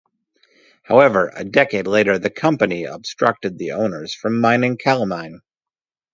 [0.81, 5.41] However a decade later the company obstructed the owners from mining calamine.